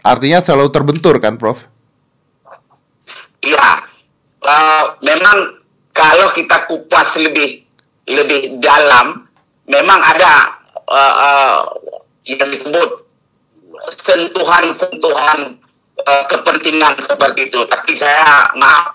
Artinya 0.04 0.44
selalu 0.44 0.70
terbentur 0.74 1.16
kan, 1.22 1.38
Prof? 1.38 1.64
Iya, 3.40 3.86
uh, 4.44 4.84
memang 5.04 5.64
kalau 5.94 6.34
kita 6.36 6.68
kupas 6.68 7.16
lebih 7.18 7.64
lebih 8.10 8.60
dalam, 8.60 9.24
memang 9.70 10.00
ada 10.04 10.60
uh, 10.90 11.16
uh, 11.16 11.58
yang 12.28 12.50
disebut 12.52 13.08
sentuhan-sentuhan 14.04 15.60
uh, 16.04 16.24
kepentingan 16.28 17.00
seperti 17.00 17.48
itu. 17.48 17.60
Tapi 17.68 17.96
saya 17.96 18.52
maaf, 18.60 18.92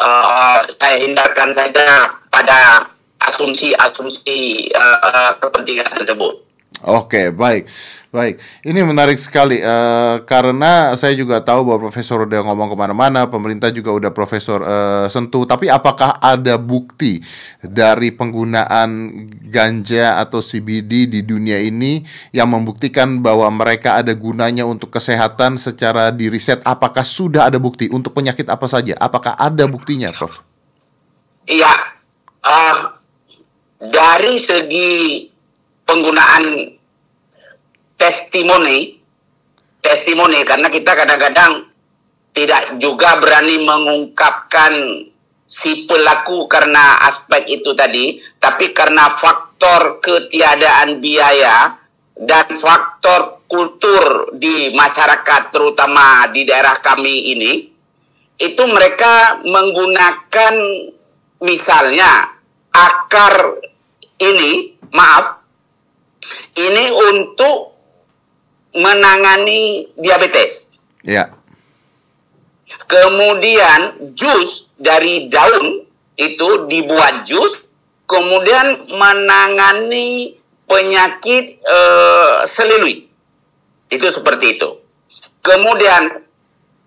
uh, 0.00 0.60
saya 0.80 0.96
hindarkan 1.02 1.52
saja 1.52 2.08
pada 2.32 2.88
asumsi-asumsi 3.26 4.70
uh, 4.72 5.32
kepentingan 5.42 5.88
tersebut. 5.92 6.45
Oke, 6.84 7.32
baik. 7.32 7.72
Baik, 8.12 8.36
ini 8.64 8.80
menarik 8.84 9.16
sekali 9.16 9.60
uh, 9.60 10.20
karena 10.28 10.92
saya 10.96 11.16
juga 11.16 11.40
tahu 11.40 11.68
bahwa 11.68 11.88
profesor 11.88 12.24
udah 12.28 12.44
ngomong 12.44 12.72
ke 12.72 12.76
mana-mana, 12.76 13.28
pemerintah 13.28 13.72
juga 13.72 13.92
udah 13.96 14.12
profesor 14.12 14.60
uh, 14.60 15.08
sentuh. 15.08 15.48
Tapi 15.48 15.72
apakah 15.72 16.20
ada 16.20 16.60
bukti 16.60 17.24
dari 17.64 18.12
penggunaan 18.12 19.08
ganja 19.48 20.20
atau 20.20 20.44
CBD 20.44 21.08
di 21.08 21.20
dunia 21.24 21.60
ini 21.60 22.04
yang 22.32 22.52
membuktikan 22.52 23.24
bahwa 23.24 23.48
mereka 23.52 24.00
ada 24.00 24.12
gunanya 24.12 24.68
untuk 24.68 24.92
kesehatan 24.92 25.56
secara 25.56 26.12
di 26.12 26.28
riset? 26.28 26.60
Apakah 26.60 27.04
sudah 27.08 27.48
ada 27.48 27.56
bukti 27.56 27.88
untuk 27.88 28.16
penyakit 28.16 28.48
apa 28.52 28.68
saja? 28.68 28.96
Apakah 29.00 29.32
ada 29.36 29.64
buktinya, 29.64 30.12
Prof? 30.12 30.40
Iya, 31.48 31.72
uh, 32.44 32.76
dari 33.80 34.44
segi 34.44 34.92
penggunaan 35.86 36.76
testimoni 37.96 39.00
testimoni 39.80 40.42
karena 40.42 40.68
kita 40.68 40.92
kadang-kadang 40.92 41.52
tidak 42.36 42.76
juga 42.76 43.16
berani 43.16 43.64
mengungkapkan 43.64 44.72
si 45.46 45.86
pelaku 45.86 46.50
karena 46.50 47.00
aspek 47.06 47.46
itu 47.48 47.72
tadi, 47.72 48.18
tapi 48.36 48.74
karena 48.74 49.08
faktor 49.08 50.02
ketiadaan 50.02 50.98
biaya 50.98 51.80
dan 52.18 52.44
faktor 52.50 53.46
kultur 53.46 54.34
di 54.34 54.74
masyarakat 54.74 55.54
terutama 55.54 56.26
di 56.34 56.42
daerah 56.42 56.82
kami 56.82 57.30
ini 57.32 57.52
itu 58.36 58.62
mereka 58.68 59.40
menggunakan 59.46 60.54
misalnya 61.40 62.36
akar 62.74 63.62
ini 64.18 64.74
maaf 64.90 65.45
ini 66.56 66.84
untuk 67.12 67.76
menangani 68.76 69.88
diabetes. 69.96 70.80
Ya. 71.02 71.32
Kemudian 72.86 74.12
jus 74.14 74.70
dari 74.76 75.26
daun 75.32 75.86
itu 76.16 76.48
dibuat 76.70 77.26
jus, 77.26 77.66
kemudian 78.06 78.86
menangani 78.90 80.38
penyakit 80.66 81.62
uh, 81.62 82.46
selului. 82.46 83.06
Itu 83.90 84.06
seperti 84.10 84.58
itu. 84.58 84.82
Kemudian 85.42 86.26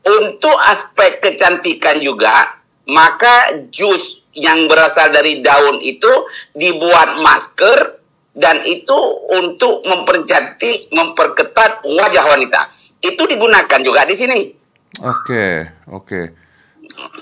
untuk 0.03 0.57
aspek 0.67 1.23
kecantikan 1.23 2.03
juga, 2.03 2.59
maka 2.87 3.55
jus 3.71 4.23
yang 4.35 4.67
berasal 4.67 5.11
dari 5.11 5.39
daun 5.43 5.79
itu 5.83 6.11
dibuat 6.55 7.19
masker 7.23 7.98
dan 8.39 8.63
itu 8.63 8.97
untuk 9.35 9.83
mempercantik, 9.83 10.87
memperketat 10.95 11.83
wajah 11.83 12.25
wanita. 12.31 12.71
Itu 13.03 13.27
digunakan 13.27 13.79
juga 13.83 14.07
di 14.07 14.15
sini. 14.15 14.39
Oke, 15.03 15.03
okay, 15.03 15.55
oke. 15.91 16.07
Okay. 16.07 16.25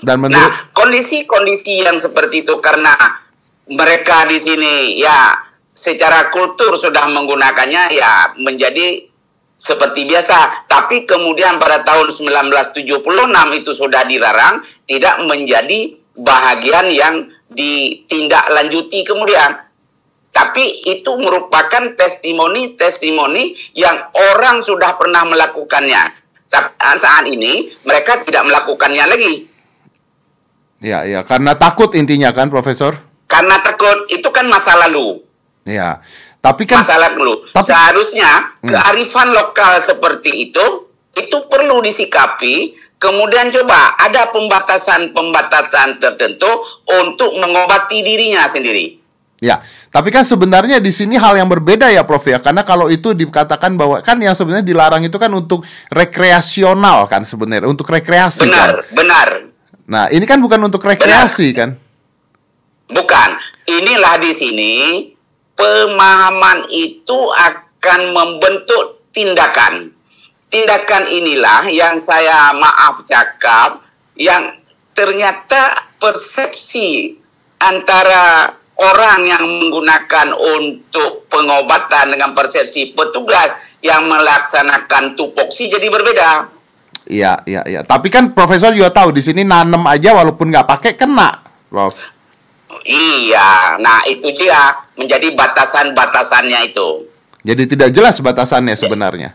Dan 0.02 0.22
menurut 0.22 0.38
Nah, 0.38 0.50
kondisi-kondisi 0.74 1.82
yang 1.82 1.98
seperti 1.98 2.46
itu 2.46 2.54
karena 2.62 2.94
mereka 3.68 4.24
di 4.30 4.38
sini 4.40 4.96
ya 4.96 5.44
secara 5.74 6.32
kultur 6.32 6.74
sudah 6.74 7.06
menggunakannya 7.12 7.82
ya 7.94 8.34
menjadi 8.38 9.06
seperti 9.58 10.06
biasa. 10.06 10.70
Tapi 10.70 11.02
kemudian 11.04 11.58
pada 11.58 11.82
tahun 11.82 12.14
1976 12.14 13.58
itu 13.58 13.70
sudah 13.74 14.06
dilarang, 14.06 14.62
tidak 14.86 15.18
menjadi 15.26 15.98
bahagian 16.14 16.86
yang 16.94 17.14
ditindaklanjuti 17.50 19.02
kemudian. 19.02 19.67
Tapi 20.38 20.86
itu 20.86 21.18
merupakan 21.18 21.98
testimoni-testimoni 21.98 23.74
yang 23.74 24.06
orang 24.30 24.62
sudah 24.62 24.94
pernah 24.94 25.26
melakukannya. 25.26 26.14
Saat 26.46 27.26
ini 27.26 27.74
mereka 27.82 28.22
tidak 28.22 28.46
melakukannya 28.46 29.04
lagi. 29.10 29.34
Ya, 30.78 31.02
ya, 31.02 31.26
karena 31.26 31.58
takut 31.58 31.90
intinya 31.98 32.30
kan, 32.30 32.54
Profesor? 32.54 32.94
Karena 33.26 33.58
takut 33.66 34.06
itu 34.14 34.30
kan 34.30 34.46
masa 34.46 34.78
lalu. 34.86 35.26
Ya, 35.66 36.06
tapi 36.38 36.70
kan 36.70 36.86
masalah 36.86 37.18
dulu. 37.18 37.50
Tapi, 37.50 37.66
Seharusnya 37.66 38.30
hmm. 38.62 38.70
kearifan 38.70 39.34
lokal 39.34 39.82
seperti 39.82 40.48
itu 40.48 40.66
itu 41.18 41.36
perlu 41.50 41.82
disikapi. 41.82 42.78
Kemudian 42.98 43.50
coba 43.54 43.94
ada 43.94 44.26
pembatasan-pembatasan 44.34 46.02
tertentu 46.02 46.50
untuk 47.02 47.30
mengobati 47.38 48.02
dirinya 48.02 48.46
sendiri. 48.50 48.97
Ya, 49.38 49.62
tapi 49.94 50.10
kan 50.10 50.26
sebenarnya 50.26 50.82
di 50.82 50.90
sini 50.90 51.14
hal 51.14 51.38
yang 51.38 51.46
berbeda 51.46 51.86
ya, 51.94 52.02
Prof 52.02 52.26
ya. 52.26 52.42
Karena 52.42 52.66
kalau 52.66 52.90
itu 52.90 53.14
dikatakan 53.14 53.78
bahwa 53.78 54.02
kan 54.02 54.18
yang 54.18 54.34
sebenarnya 54.34 54.66
dilarang 54.66 55.06
itu 55.06 55.14
kan 55.14 55.30
untuk 55.30 55.62
rekreasional 55.94 57.06
kan 57.06 57.22
sebenarnya, 57.22 57.70
untuk 57.70 57.86
rekreasi. 57.86 58.50
Benar, 58.50 58.82
kan? 58.82 58.98
benar. 58.98 59.28
Nah, 59.86 60.04
ini 60.10 60.26
kan 60.26 60.42
bukan 60.42 60.58
untuk 60.66 60.82
rekreasi 60.82 61.54
benar. 61.54 61.58
kan? 61.58 61.70
Bukan. 62.90 63.30
Inilah 63.68 64.18
di 64.18 64.32
sini 64.34 64.74
pemahaman 65.54 66.66
itu 66.74 67.18
akan 67.30 68.00
membentuk 68.10 69.06
tindakan. 69.14 69.94
Tindakan 70.50 71.04
inilah 71.14 71.62
yang 71.70 72.02
saya 72.02 72.58
maaf 72.58 73.06
cakap, 73.06 73.86
yang 74.18 74.50
ternyata 74.98 75.86
persepsi 76.02 77.14
antara 77.62 78.57
orang 78.78 79.26
yang 79.26 79.44
menggunakan 79.44 80.38
untuk 80.38 81.26
pengobatan 81.26 82.14
dengan 82.14 82.30
persepsi 82.30 82.94
petugas 82.94 83.66
yang 83.82 84.06
melaksanakan 84.06 85.18
tupoksi 85.18 85.66
jadi 85.66 85.90
berbeda. 85.90 86.30
Iya, 87.08 87.42
iya, 87.48 87.62
iya. 87.66 87.80
Tapi 87.82 88.12
kan 88.12 88.36
profesor 88.36 88.70
juga 88.70 88.92
tahu 88.94 89.10
di 89.10 89.22
sini 89.24 89.42
nanem 89.42 89.82
aja 89.88 90.14
walaupun 90.14 90.52
nggak 90.52 90.68
pakai 90.68 90.92
kena, 90.94 91.42
Prof. 91.66 91.96
Iya, 92.84 93.80
nah 93.80 94.04
itu 94.06 94.28
dia 94.36 94.76
menjadi 94.94 95.32
batasan-batasannya 95.34 96.68
itu. 96.68 97.08
Jadi 97.42 97.62
tidak 97.64 97.90
jelas 97.96 98.20
batasannya 98.20 98.76
sebenarnya. 98.76 99.30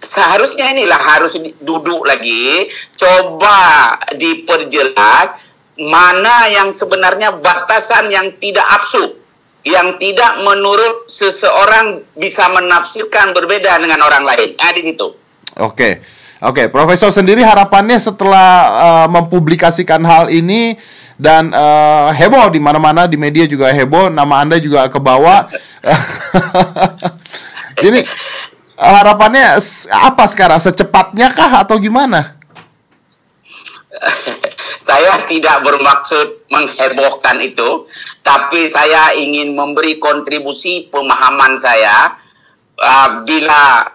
Seharusnya 0.00 0.72
inilah 0.72 0.96
harus 0.96 1.36
duduk 1.60 2.08
lagi, 2.08 2.72
coba 2.96 3.92
diperjelas 4.16 5.36
mana 5.80 6.48
yang 6.52 6.68
sebenarnya 6.76 7.40
batasan 7.40 8.12
yang 8.12 8.28
tidak 8.36 8.64
absu, 8.68 9.16
yang 9.64 9.96
tidak 9.96 10.36
menurut 10.44 11.08
seseorang 11.08 12.04
bisa 12.12 12.52
menafsirkan 12.52 13.32
berbeda 13.32 13.80
dengan 13.80 14.04
orang 14.04 14.24
lain. 14.28 14.52
Nah 14.60 14.72
di 14.76 14.82
situ. 14.84 15.08
Oke. 15.56 15.74
Okay. 15.74 15.92
Oke, 16.40 16.64
okay, 16.64 16.66
Profesor 16.72 17.12
sendiri 17.12 17.44
harapannya 17.44 18.00
setelah 18.00 18.48
uh, 18.72 19.06
mempublikasikan 19.12 20.00
hal 20.08 20.32
ini 20.32 20.72
dan 21.20 21.52
uh, 21.52 22.08
heboh 22.16 22.48
di 22.48 22.56
mana-mana 22.56 23.04
di 23.04 23.20
media 23.20 23.44
juga 23.44 23.68
heboh, 23.68 24.08
nama 24.08 24.40
Anda 24.40 24.56
juga 24.56 24.88
ke 24.88 24.96
bawah. 24.96 25.52
Ini 27.92 28.08
harapannya 28.72 29.60
apa 29.92 30.24
sekarang? 30.32 30.64
Secepatnya 30.64 31.28
kah 31.36 31.60
atau 31.60 31.76
gimana? 31.76 32.40
saya 34.90 35.22
tidak 35.30 35.62
bermaksud 35.62 36.50
menghebohkan 36.50 37.38
itu, 37.38 37.86
tapi 38.26 38.66
saya 38.66 39.14
ingin 39.14 39.54
memberi 39.54 40.02
kontribusi 40.02 40.90
pemahaman 40.90 41.54
saya 41.54 42.18
uh, 42.74 43.22
bila 43.22 43.86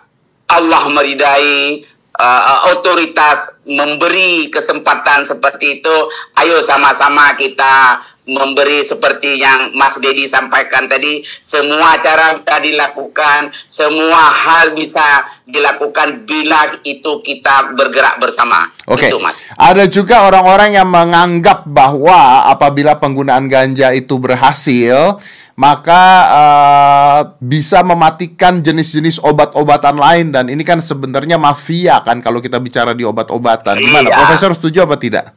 Allah 0.48 0.84
meridai 0.88 1.84
uh, 2.16 2.72
otoritas 2.72 3.60
memberi 3.68 4.48
kesempatan 4.48 5.28
seperti 5.28 5.84
itu, 5.84 5.96
ayo 6.40 6.64
sama-sama 6.64 7.36
kita 7.36 8.00
memberi 8.26 8.82
seperti 8.82 9.38
yang 9.38 9.74
Mas 9.78 9.98
Dedi 10.02 10.26
sampaikan 10.26 10.90
tadi, 10.90 11.22
semua 11.40 11.98
cara 12.02 12.34
bisa 12.42 12.58
dilakukan, 12.58 13.54
semua 13.70 14.34
hal 14.34 14.74
bisa 14.74 15.06
dilakukan 15.46 16.26
bila 16.26 16.66
itu 16.82 17.22
kita 17.22 17.78
bergerak 17.78 18.18
bersama. 18.18 18.74
Oke. 18.90 19.14
Okay. 19.14 19.22
Mas. 19.22 19.46
Ada 19.54 19.86
juga 19.86 20.26
orang-orang 20.26 20.74
yang 20.74 20.90
menganggap 20.90 21.70
bahwa 21.70 22.50
apabila 22.50 22.98
penggunaan 22.98 23.46
ganja 23.46 23.94
itu 23.94 24.18
berhasil, 24.18 25.22
maka 25.56 26.04
uh, 26.34 27.20
bisa 27.40 27.80
mematikan 27.86 28.60
jenis-jenis 28.60 29.24
obat-obatan 29.24 29.96
lain 29.96 30.28
dan 30.34 30.52
ini 30.52 30.66
kan 30.68 30.84
sebenarnya 30.84 31.40
mafia 31.40 32.04
kan 32.04 32.20
kalau 32.20 32.44
kita 32.44 32.58
bicara 32.58 32.92
di 32.92 33.06
obat-obatan. 33.08 33.80
Gimana, 33.80 34.10
iya. 34.12 34.18
Profesor 34.20 34.52
setuju 34.58 34.84
apa 34.84 34.98
tidak? 34.98 35.32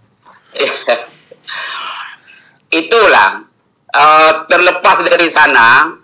Itulah 2.69 3.49
uh, 3.97 4.33
terlepas 4.45 5.01
dari 5.09 5.29
sana 5.33 5.97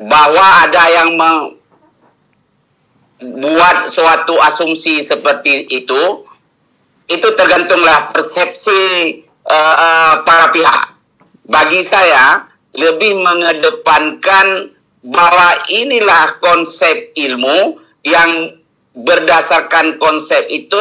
bahwa 0.00 0.46
ada 0.64 0.84
yang 0.88 1.18
membuat 3.18 3.90
suatu 3.90 4.38
asumsi 4.38 5.02
seperti 5.02 5.66
itu, 5.68 6.24
itu 7.10 7.28
tergantunglah 7.34 8.08
persepsi 8.14 8.80
uh, 9.44 9.76
uh, 9.76 10.14
para 10.22 10.54
pihak. 10.54 10.94
Bagi 11.50 11.82
saya, 11.82 12.46
lebih 12.78 13.18
mengedepankan 13.18 14.78
bahwa 15.02 15.48
inilah 15.72 16.38
konsep 16.38 17.10
ilmu 17.18 17.82
yang 18.06 18.54
berdasarkan 18.94 19.98
konsep 19.98 20.46
itu 20.46 20.80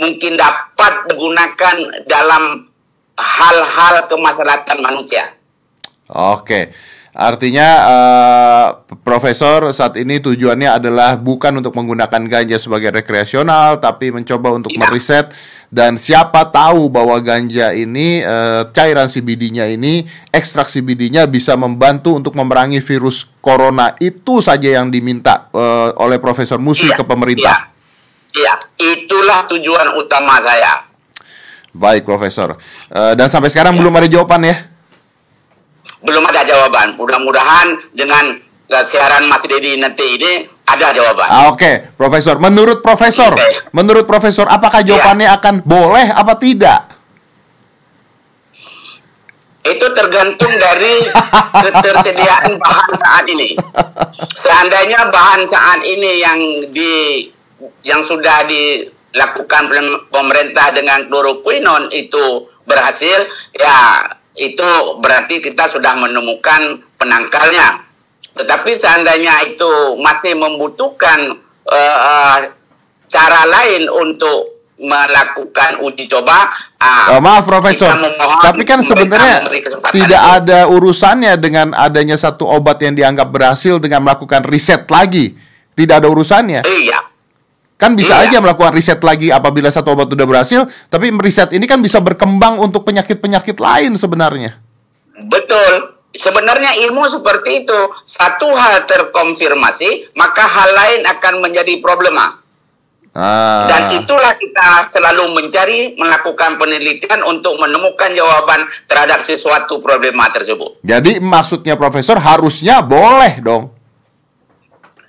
mungkin 0.00 0.40
dapat 0.40 1.12
digunakan 1.12 1.76
dalam 2.08 2.69
hal-hal 3.20 4.08
kemaslahatan 4.08 4.80
manusia. 4.80 5.36
Oke. 6.08 6.72
Artinya 7.10 7.68
uh, 7.90 8.66
profesor 9.02 9.66
saat 9.74 9.98
ini 9.98 10.22
tujuannya 10.22 10.78
adalah 10.78 11.18
bukan 11.18 11.58
untuk 11.58 11.74
menggunakan 11.74 12.22
ganja 12.30 12.54
sebagai 12.54 12.94
rekreasional 12.94 13.82
tapi 13.82 14.14
mencoba 14.14 14.54
untuk 14.54 14.70
ya. 14.70 14.86
meriset 14.86 15.34
dan 15.70 15.98
siapa 15.98 16.50
tahu 16.50 16.86
bahwa 16.86 17.18
ganja 17.18 17.74
ini 17.74 18.22
uh, 18.22 18.66
cairan 18.70 19.10
CBD-nya 19.10 19.70
ini 19.70 20.06
ekstrak 20.34 20.66
CBD-nya 20.66 21.26
bisa 21.30 21.54
membantu 21.54 22.14
untuk 22.18 22.34
memerangi 22.34 22.82
virus 22.82 23.26
corona. 23.38 23.94
Itu 24.02 24.38
saja 24.38 24.82
yang 24.82 24.90
diminta 24.90 25.46
uh, 25.54 25.94
oleh 25.98 26.22
Profesor 26.22 26.62
Musi 26.62 26.90
ya. 26.90 26.98
ke 26.98 27.02
pemerintah. 27.06 27.70
Iya, 28.34 28.54
ya. 28.54 28.54
itulah 28.98 29.46
tujuan 29.46 29.94
utama 29.94 30.42
saya. 30.42 30.89
Baik, 31.70 32.02
Profesor. 32.02 32.58
Uh, 32.90 33.14
dan 33.14 33.30
sampai 33.30 33.50
sekarang 33.52 33.74
ya. 33.74 33.78
belum 33.82 33.94
ada 33.94 34.08
jawaban 34.10 34.42
ya? 34.42 34.56
belum 36.00 36.24
ada 36.24 36.42
jawaban. 36.44 36.96
Mudah-mudahan 36.96 37.92
dengan 37.92 38.40
uh, 38.72 38.84
siaran 38.84 39.28
Mas 39.28 39.44
Dedi 39.44 39.76
nanti 39.76 40.16
ini 40.16 40.32
ada 40.64 40.92
jawaban. 40.94 41.28
Ah, 41.28 41.52
Oke, 41.52 41.60
okay. 41.60 41.74
Profesor. 41.94 42.40
Menurut 42.40 42.80
Profesor, 42.80 43.32
okay. 43.36 43.68
menurut 43.74 44.04
Profesor, 44.08 44.48
apakah 44.48 44.80
iya. 44.80 44.88
jawabannya 44.94 45.28
ya. 45.28 45.36
akan 45.36 45.54
boleh 45.66 46.06
apa 46.08 46.34
tidak? 46.40 46.80
Itu 49.60 49.86
tergantung 49.92 50.56
dari 50.56 51.04
ketersediaan 51.68 52.56
bahan 52.56 52.92
saat 52.96 53.24
ini. 53.28 53.52
Seandainya 54.32 55.12
bahan 55.12 55.44
saat 55.44 55.84
ini 55.84 56.12
yang 56.16 56.38
di 56.72 57.28
yang 57.84 58.00
sudah 58.00 58.48
dilakukan 59.10 59.70
pemerintah 60.08 60.70
dengan 60.70 61.06
kloroquinon 61.10 61.90
itu 61.90 62.46
berhasil, 62.66 63.26
ya 63.54 64.06
itu 64.38 64.68
berarti 65.02 65.42
kita 65.42 65.66
sudah 65.66 65.98
menemukan 65.98 66.80
penangkalnya. 66.94 67.86
Tetapi 68.30 68.70
seandainya 68.72 69.42
itu 69.50 69.98
masih 69.98 70.38
membutuhkan 70.38 71.42
uh, 71.66 71.98
uh, 71.98 72.38
cara 73.10 73.42
lain 73.50 73.90
untuk 73.90 74.62
melakukan 74.80 75.82
uji 75.84 76.08
coba. 76.08 76.48
Uh, 76.80 77.18
oh, 77.18 77.20
maaf 77.20 77.44
Profesor, 77.44 77.92
tapi 78.40 78.64
kan 78.64 78.80
sebenarnya 78.80 79.44
tidak 79.92 80.22
itu. 80.24 80.36
ada 80.40 80.64
urusannya 80.70 81.36
dengan 81.36 81.76
adanya 81.76 82.16
satu 82.16 82.48
obat 82.48 82.80
yang 82.80 82.96
dianggap 82.96 83.28
berhasil 83.28 83.76
dengan 83.76 84.06
melakukan 84.06 84.46
riset 84.48 84.88
lagi. 84.88 85.36
Tidak 85.76 86.00
ada 86.00 86.08
urusannya. 86.08 86.64
Iya. 86.64 87.09
Kan 87.80 87.96
bisa 87.96 88.12
iya. 88.20 88.28
aja 88.28 88.38
melakukan 88.44 88.76
riset 88.76 89.00
lagi 89.00 89.32
apabila 89.32 89.72
satu 89.72 89.96
obat 89.96 90.12
sudah 90.12 90.28
berhasil, 90.28 90.60
tapi 90.92 91.08
riset 91.16 91.56
ini 91.56 91.64
kan 91.64 91.80
bisa 91.80 91.96
berkembang 91.96 92.60
untuk 92.60 92.84
penyakit-penyakit 92.84 93.56
lain 93.56 93.96
sebenarnya. 93.96 94.60
Betul. 95.16 95.96
Sebenarnya 96.12 96.76
ilmu 96.84 97.08
seperti 97.08 97.64
itu. 97.64 97.80
Satu 98.04 98.52
hal 98.52 98.84
terkonfirmasi, 98.84 100.12
maka 100.12 100.44
hal 100.44 100.70
lain 100.76 101.00
akan 101.08 101.34
menjadi 101.40 101.80
problema. 101.80 102.36
Ah. 103.16 103.64
Dan 103.64 104.04
itulah 104.04 104.36
kita 104.36 104.84
selalu 104.84 105.32
mencari 105.40 105.96
melakukan 105.96 106.60
penelitian 106.60 107.24
untuk 107.26 107.56
menemukan 107.56 108.12
jawaban 108.12 108.68
terhadap 108.86 109.24
sesuatu 109.24 109.80
problema 109.80 110.28
tersebut. 110.28 110.84
Jadi 110.84 111.16
maksudnya 111.16 111.80
profesor 111.80 112.20
harusnya 112.20 112.84
boleh 112.84 113.40
dong. 113.40 113.72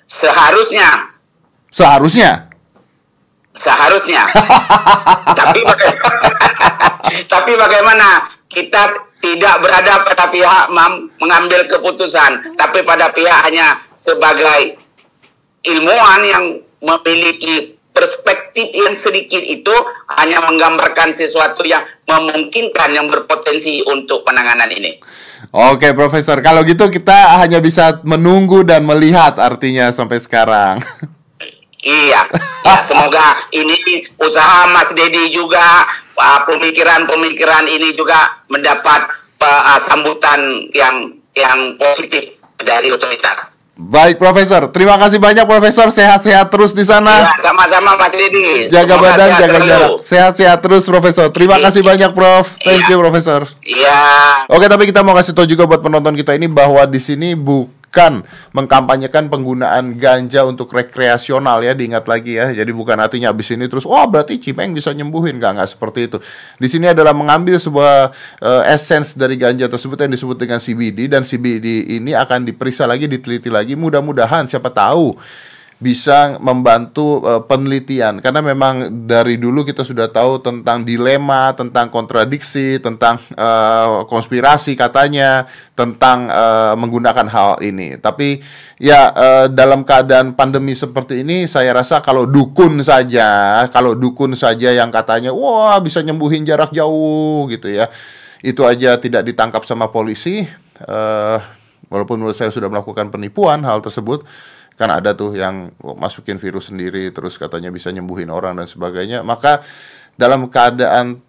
Seharusnya. 0.08 1.14
Seharusnya 1.72 2.51
seharusnya. 3.56 4.28
tapi 5.40 5.60
bagaimana, 5.64 6.28
tapi 7.34 7.52
bagaimana 7.56 8.08
kita 8.52 8.84
tidak 9.22 9.56
berada 9.62 10.02
pada 10.02 10.26
pihak 10.34 10.64
mengambil 11.22 11.62
keputusan, 11.70 12.58
tapi 12.58 12.82
pada 12.82 13.14
pihak 13.14 13.40
hanya 13.46 13.86
sebagai 13.94 14.82
ilmuwan 15.62 16.22
yang 16.26 16.46
memiliki 16.82 17.78
perspektif 17.92 18.72
yang 18.74 18.98
sedikit 18.98 19.44
itu 19.46 19.76
hanya 20.18 20.42
menggambarkan 20.42 21.14
sesuatu 21.14 21.62
yang 21.68 21.86
memungkinkan 22.10 22.98
yang 22.98 23.06
berpotensi 23.12 23.86
untuk 23.86 24.26
penanganan 24.26 24.72
ini. 24.74 24.98
Oke, 25.52 25.92
Profesor. 25.94 26.40
Kalau 26.42 26.64
gitu 26.64 26.88
kita 26.88 27.38
hanya 27.44 27.60
bisa 27.60 28.00
menunggu 28.08 28.64
dan 28.64 28.88
melihat 28.88 29.38
artinya 29.38 29.92
sampai 29.94 30.18
sekarang. 30.18 30.82
Iya, 31.82 32.30
ya, 32.62 32.78
semoga 32.86 33.42
ini 33.50 34.06
usaha 34.22 34.70
Mas 34.70 34.94
Dedi 34.94 35.34
juga 35.34 35.90
pemikiran-pemikiran 36.46 37.66
ini 37.66 37.98
juga 37.98 38.46
mendapat 38.54 39.10
uh, 39.42 39.80
sambutan 39.82 40.70
yang 40.78 41.18
yang 41.34 41.74
positif 41.82 42.38
dari 42.62 42.94
otoritas. 42.94 43.58
Baik, 43.82 44.22
Profesor. 44.22 44.70
Terima 44.70 44.94
kasih 45.02 45.18
banyak, 45.18 45.42
Profesor. 45.50 45.90
Sehat-sehat 45.90 46.54
terus 46.54 46.70
di 46.78 46.86
sana. 46.86 47.26
Ya, 47.26 47.34
sama-sama, 47.42 47.98
Mas 47.98 48.14
Dedi. 48.14 48.70
Jaga 48.70 48.94
Semoga 48.94 49.10
badan, 49.10 49.30
jaga 49.42 49.60
jarak. 49.66 49.90
Sehat-sehat 50.06 50.60
terus, 50.62 50.86
Profesor. 50.86 51.34
Terima 51.34 51.58
ya. 51.58 51.66
kasih 51.66 51.82
banyak, 51.82 52.12
Prof. 52.14 52.46
Thank 52.62 52.86
ya. 52.86 52.94
you, 52.94 52.98
Profesor. 53.02 53.50
Iya. 53.66 54.02
Oke, 54.54 54.70
tapi 54.70 54.86
kita 54.86 55.02
mau 55.02 55.18
kasih 55.18 55.34
tahu 55.34 55.50
juga 55.50 55.66
buat 55.66 55.82
penonton 55.82 56.14
kita 56.14 56.38
ini 56.38 56.46
bahwa 56.46 56.86
di 56.86 57.02
sini 57.02 57.34
bu 57.34 57.81
bukan 57.92 58.24
mengkampanyekan 58.56 59.28
penggunaan 59.28 60.00
ganja 60.00 60.48
untuk 60.48 60.72
rekreasional 60.72 61.60
ya 61.60 61.76
diingat 61.76 62.08
lagi 62.08 62.40
ya. 62.40 62.48
Jadi 62.56 62.72
bukan 62.72 62.96
artinya 62.96 63.36
habis 63.36 63.52
ini 63.52 63.68
terus 63.68 63.84
oh 63.84 64.08
berarti 64.08 64.40
cimeng 64.40 64.72
bisa 64.72 64.96
nyembuhin. 64.96 65.36
Nggak 65.36 65.52
nggak 65.60 65.70
seperti 65.76 66.08
itu. 66.08 66.18
Di 66.56 66.72
sini 66.72 66.88
adalah 66.88 67.12
mengambil 67.12 67.60
sebuah 67.60 68.16
uh, 68.40 68.64
essence 68.64 69.12
dari 69.12 69.36
ganja 69.36 69.68
tersebut 69.68 70.00
yang 70.00 70.08
disebut 70.16 70.40
dengan 70.40 70.64
CBD 70.64 71.12
dan 71.12 71.28
CBD 71.28 72.00
ini 72.00 72.16
akan 72.16 72.48
diperiksa 72.48 72.88
lagi 72.88 73.12
diteliti 73.12 73.52
lagi. 73.52 73.76
Mudah-mudahan 73.76 74.48
siapa 74.48 74.72
tahu 74.72 75.20
bisa 75.82 76.38
membantu 76.38 77.26
uh, 77.26 77.42
penelitian 77.42 78.22
karena 78.22 78.38
memang 78.46 79.02
dari 79.10 79.42
dulu 79.42 79.66
kita 79.66 79.82
sudah 79.82 80.14
tahu 80.14 80.38
tentang 80.38 80.86
dilema, 80.86 81.58
tentang 81.58 81.90
kontradiksi, 81.90 82.78
tentang 82.78 83.18
uh, 83.34 84.06
konspirasi 84.06 84.78
katanya, 84.78 85.50
tentang 85.74 86.30
uh, 86.30 86.78
menggunakan 86.78 87.26
hal 87.26 87.52
ini. 87.66 87.98
Tapi 87.98 88.46
ya 88.78 89.10
uh, 89.10 89.46
dalam 89.50 89.82
keadaan 89.82 90.38
pandemi 90.38 90.78
seperti 90.78 91.26
ini 91.26 91.50
saya 91.50 91.74
rasa 91.74 92.06
kalau 92.06 92.30
dukun 92.30 92.78
saja, 92.86 93.66
kalau 93.74 93.98
dukun 93.98 94.38
saja 94.38 94.70
yang 94.70 94.94
katanya 94.94 95.34
wah 95.34 95.82
bisa 95.82 96.06
nyembuhin 96.06 96.46
jarak 96.46 96.70
jauh 96.70 97.50
gitu 97.50 97.74
ya. 97.74 97.90
Itu 98.46 98.70
aja 98.70 99.02
tidak 99.02 99.26
ditangkap 99.26 99.66
sama 99.66 99.90
polisi 99.90 100.46
uh, 100.86 101.42
walaupun 101.90 102.22
menurut 102.22 102.38
saya 102.38 102.54
sudah 102.54 102.70
melakukan 102.70 103.10
penipuan 103.10 103.66
hal 103.66 103.82
tersebut 103.82 104.24
kan 104.82 104.90
ada 104.90 105.14
tuh 105.14 105.38
yang 105.38 105.70
masukin 106.02 106.42
virus 106.42 106.74
sendiri 106.74 107.14
terus 107.14 107.38
katanya 107.38 107.70
bisa 107.70 107.94
nyembuhin 107.94 108.34
orang 108.34 108.58
dan 108.58 108.66
sebagainya. 108.66 109.22
Maka 109.22 109.62
dalam 110.18 110.50
keadaan 110.50 111.22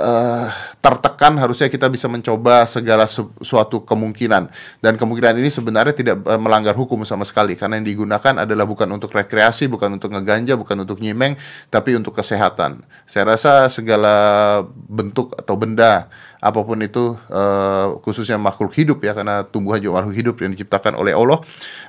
uh, 0.00 0.48
tertekan 0.80 1.36
harusnya 1.36 1.68
kita 1.68 1.90
bisa 1.90 2.08
mencoba 2.08 2.64
segala 2.64 3.04
suatu 3.44 3.84
kemungkinan. 3.84 4.48
Dan 4.80 4.96
kemungkinan 4.96 5.36
ini 5.36 5.50
sebenarnya 5.52 5.92
tidak 5.92 6.16
uh, 6.24 6.40
melanggar 6.40 6.72
hukum 6.72 7.04
sama 7.04 7.28
sekali. 7.28 7.58
Karena 7.58 7.76
yang 7.76 7.86
digunakan 7.86 8.48
adalah 8.48 8.64
bukan 8.64 8.88
untuk 8.88 9.12
rekreasi 9.12 9.68
bukan 9.68 10.00
untuk 10.00 10.14
ngeganja 10.14 10.56
bukan 10.56 10.88
untuk 10.88 11.02
nyimeng 11.02 11.36
tapi 11.68 11.92
untuk 11.92 12.16
kesehatan. 12.16 12.86
Saya 13.04 13.36
rasa 13.36 13.68
segala 13.68 14.14
bentuk 14.72 15.36
atau 15.36 15.54
benda 15.60 16.08
apa 16.38 16.62
pun 16.62 16.78
itu 16.78 17.18
uh, 17.34 17.98
khususnya 18.06 18.38
makhluk 18.38 18.70
hidup 18.78 19.02
ya 19.02 19.10
karena 19.10 19.42
tumbuhan 19.42 19.82
juga 19.82 20.02
makhluk 20.02 20.16
hidup 20.16 20.36
yang 20.38 20.54
diciptakan 20.54 20.94
oleh 20.94 21.10
Allah 21.10 21.42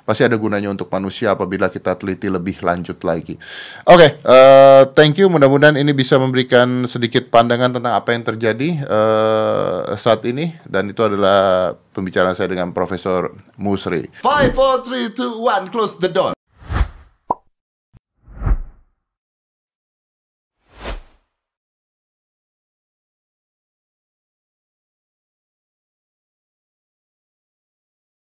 pasti 0.09 0.25
ada 0.25 0.33
gunanya 0.41 0.73
untuk 0.73 0.89
manusia 0.89 1.37
apabila 1.37 1.69
kita 1.69 1.93
teliti 1.93 2.25
lebih 2.33 2.57
lanjut 2.65 2.97
lagi. 3.05 3.37
Oke, 3.85 3.93
okay, 3.93 4.09
uh, 4.25 4.33
eh, 4.33 4.81
thank 4.97 5.21
you. 5.21 5.29
Mudah-mudahan 5.29 5.77
ini 5.77 5.93
bisa 5.93 6.17
memberikan 6.17 6.89
sedikit 6.89 7.29
pandangan 7.29 7.77
tentang 7.77 7.93
apa 7.93 8.09
yang 8.09 8.25
terjadi 8.25 8.69
uh, 8.89 9.93
saat 9.93 10.25
ini 10.25 10.57
dan 10.65 10.89
itu 10.89 11.05
adalah 11.05 11.73
pembicaraan 11.93 12.33
saya 12.33 12.49
dengan 12.49 12.73
Profesor 12.73 13.29
Musri. 13.61 14.09
Five, 14.25 14.57
four, 14.57 14.81
three, 14.81 15.13
two, 15.13 15.45
one, 15.45 15.69
close 15.69 16.01
the 16.01 16.09
door. 16.09 16.38